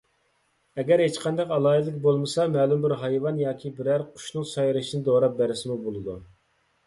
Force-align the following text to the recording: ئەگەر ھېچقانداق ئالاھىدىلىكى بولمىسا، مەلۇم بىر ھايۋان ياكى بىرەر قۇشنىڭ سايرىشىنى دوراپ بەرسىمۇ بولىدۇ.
ئەگەر 0.83 1.01
ھېچقانداق 1.03 1.51
ئالاھىدىلىكى 1.57 2.01
بولمىسا، 2.05 2.45
مەلۇم 2.55 2.81
بىر 2.87 2.95
ھايۋان 3.03 3.37
ياكى 3.43 3.71
بىرەر 3.81 4.05
قۇشنىڭ 4.15 4.49
سايرىشىنى 4.55 5.07
دوراپ 5.11 5.37
بەرسىمۇ 5.43 5.77
بولىدۇ. 5.85 6.17